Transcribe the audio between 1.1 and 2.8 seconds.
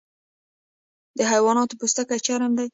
د حیواناتو پوستکی چرم دی